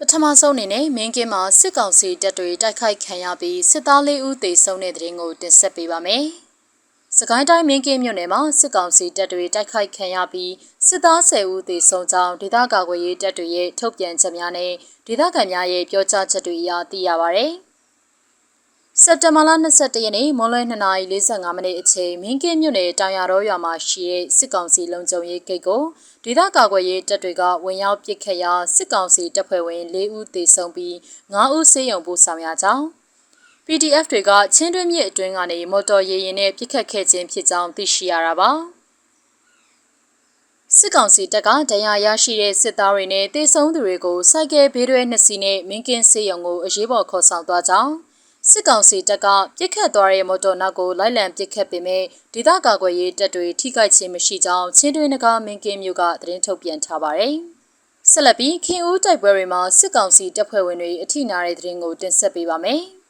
[0.00, 6.24] ပထမဆုံးအနေနဲ့မင်းကင်းမှာစစ်ကောင်စီတပ်တွေတိုက်ခိုက်ခံရပြီးစစ်သားလေးဦးသေဆုံးတဲ့တဲ့ရင်ကိုတင်ဆက်ပေးပါမယ်။
[7.18, 10.52] စကိုင်းတိုင်းမင်းကင်းမြို့နယ်မှာစစ်ကောင်စီတပ်တွေတိုက်ခိုက်ခံရပြီး
[10.86, 14.72] စစ်သား10ဦးသေဆုံးကြောင်းဒေသကာကွယ်ရေးတပ်တွေရဲ့ထုတ်ပြန်ချက်များနဲ့
[15.06, 17.46] ဒေသခံများရဲ့ပြောကြားချက်တွေအရသိရပါဗျ။
[19.02, 25.82] စက်တဘာလ22ရက်နေ့မွန်လွဲ2:45မိနစ်အချိန်မင်းကင်းမြို့နယ်တောင်ရတော်ရွာမှာရှိတဲ့စစ်ကောင်စီလုံခြုံရေးဂိတ်ကို
[26.24, 30.94] ဒေသကာကွယ်ရေးတပ်တွေကဝင်ရောက်ပစ်ခတ်ရာစစ်ကောင်စီတပ်ဖွဲ့ဝင်၄ဦးသေဆုံးပြီး
[31.32, 32.84] 9ဦးဆေးရုံပို့ဆောင်ရကြောင်း
[33.66, 38.50] PDF တွေကချင်းတွင်းမြစ်အတွင်းကနေမော်တော်ရေရင်နဲ့ပစ်ခတ်ခဲ့ခြင်းဖြစ်ကြောင်းသိရှိရတာပါ
[40.76, 47.92] စစ်ကောင်စီတပ်ကတရားရရှိတဲ့စစ်သားတွေနဲ့တေဆုံးသူတွေကိုစိုက်ကယ်ဘေးတွဲနှစ်စီးနဲ့မင်းကင်းစေးရုံကိုအရေးပေါ်ခေါ်ဆောင်သွားကြောင်း
[48.50, 49.26] စစ်ကောင်စီတပ်က
[49.58, 57.34] ပြစ်ခတ်သွားတဲ့မော်တော်နောက်ကိုလိုက်လံပစ်ခတ်ပေမဲ့ဒေသကာကွယ်ရေးတပ်တွေထိခိုက်ခြင်းမရှိကြောင်းချင်းတွင်းနဂါမင်းကင်းမျိုးကသတင်းထုတ်ပြန်ထားပါတယ်။
[58.10, 62.82] ဆက်လက်ပြီးခင်ဦးတိုက်ပွဲတွေမှာစစ်ကောင်စီတပ်ဖွဲ့ဝင်တွေအထိနာတဲ့သတင်းကိုတင်ဆက်ပေးပါမယ်။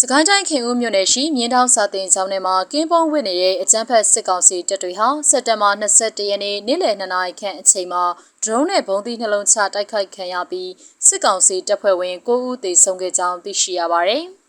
[0.00, 8.04] စကိုင်းတိုင်းခင်ဦးမြို့နယ်ရှိမြင်းတောင်စာတင်ကျောင်းထဲမှာကင်းပုံးဝစ်နေတဲ့အကြမ်းဖက်စစ်ကောင်စီတပ်တွေဟာစက်တဘာ22ရက်နေ့နေ့လယ်2နာရီခန့်အချိန်မှာ
[8.42, 10.70] ဒရုန်းနဲ့ဘုံသီးနှလုံးချတိုက်ခိုက်ခံရပြီး
[11.06, 14.24] စစ်ကောင်စီတပ်ဖွဲ့ဝင်9ဦးသေဆုံးခဲ့ကြောင်းသိရှိရပါတယ်။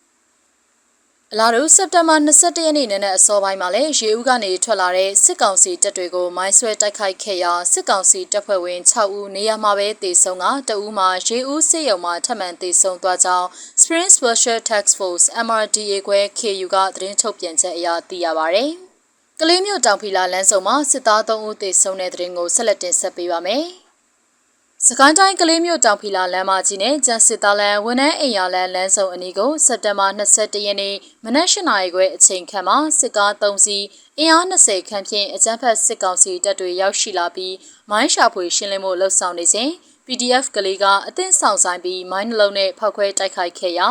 [1.34, 13.48] အလားတူစက်တင်ဘာ22ရက်နေ့နနက်အစောပိုင်းမှာလည်းရေဦးကနေထွက်လာတဲ့စစ်ကောင်စီတပ်တွေကိုမိုင်းဆွဲတိုက်ခိုက်ခဲ့ရာစစ်ကောင်စီတပ်ဖွဲ့ဝင်6ဦးနေရာမှာပဲတေဆုံးကတအူးမှာရေဦးစစ်ရုံမှာထပ်မံတေဆုံးသွားကြောင်း
[13.82, 18.66] Spring Special Task Force MRDA ခွဲ KU ကသတင်းထုတ်ပြန်ချက်အရသိရပါဗျ။
[19.40, 23.66] ကလေးမျိုးတောင်ဖီလာလမ်းစုံမှာစစ်သား3ဦးသေဆုံးတဲ့တဲ့ရင်ကိုဆက်လက်တင်ဆက်ပေးပါမယ်။
[24.86, 33.86] စကိုင်းတိုင်းကလေးမြို့တောင်ဖီလာလမ်းမကြီးနဲ့ကျန်းစစ်သားလမ်းဝန်ထမ်းအိမ်ယာလမ်းလမ်းစုံအနီးကိုစက်တင်ဘာ22ရက်နေ့မနက်၈နာရီခွဲအချိန်ခန့်မှာစစ်ကား3စီး
[34.18, 37.56] အင်အား20ခန့်ဖြင့်အကြမ်းဖက်စစ်ကောင်စီတပ်တွေရောက်ရှိလာပြီး
[37.90, 39.70] မိုင်းရှာဖွေရှင်းလင်းမှုလှုပ်ဆောင်နေစဉ်
[40.06, 43.90] PDF ကလေးကအသင်းဆောင်ဆိုင်ပြီးမိုင်းနှလုံးနဲ့ဖောက်ခွဲတိုက်ခိုက်ခဲ့ရာ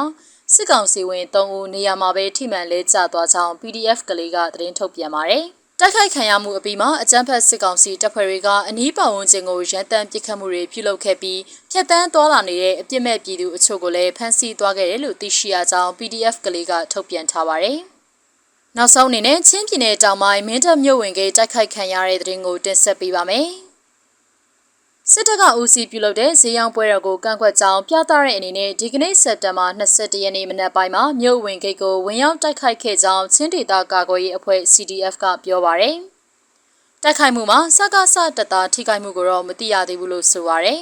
[0.55, 5.47] စစ်ကောင်စီဝင်3ဦးနေရာမှာပဲထိမှန်လဲကျသွားကြောင်း PDF ကလေးကသတင်းထုတ်ပြန်ပါတယ်။
[5.81, 17.79] တိုက်ခိုက်ခံရမှုအပြီးမှာအကြမ်းဖက်စစ်ကောင်စီတပ်ဖွဲ့တွေကအနီးပတ်ဝန်းကျင်ကိုရန်တမ်းပစ်ခတ်မှုတွေပြုလုပ်ခဲ့ပြီးဖျက်ဆီးသွားလာနေတဲ့အပြစ်မဲ့ပြည်သူအချို့ကိုလည်းဖမ်းဆီးသွားခဲ့တယ်လို့သိရှိရကြောင်း PDF ကလေးကထုတ်ပြန်ထားပါတယ်။
[18.77, 23.49] နောက်ဆုံးအနေနဲ့ချင်းပြည်နယ်တောင်ပိုင်းမင်းတပ်မြို့ဝင်ကတိုက်ခိုက်ခံရတဲ့တဲ့ရင်ကိုတင်ဆက်ပေးပါမယ်။
[25.13, 35.97] စစ်တပ်ကဦးစီးပြုလုပ်တဲ့ဈေးရောင်းပွဲတော်ကိုကန့်ကွက်ကြောင်းပြသတဲ့အနေနဲ့ဒီကနေ့စက်တင်ဘာ22ရက်နေ့မနက်ပိုင်းမှာမြို့ဝင်ဂိတ်ကိုဝင်ရောက်တိုက်ခိုက်ခဲ့ကြောင်းချင်းဒေသကာကွယ်ရေးအဖွဲ့ CDF ကပြောပါရယ်။
[37.03, 40.81] တိုက်ခိုက်မှုမှာစကားဆတပ်သားထိခိုက်မှုကိုတော့မသိရသေးဘူးလို့ဆိုပါရယ်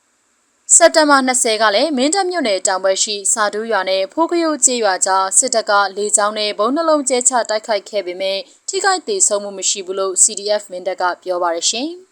[0.74, 8.38] ။စက်တင်ဘာ20ကလည်းမင်းတပ်မြို့နယ်တောင်ဘက်ရှိစာဒူးရွာနဲ့ဖိုးကယုတ်ကျေးရွာကြားစစ်တပ်ကလေကြောင်းနဲ့ဘုံနှလုံးကျဲချတိုက်ခိုက်ခဲ့ပေမဲ့
[8.68, 11.90] ထိခိုက်ဒေဆုံးမှုမရှိဘူးလို့ CDF မင်းတပ်ကပြောပါရရှင်။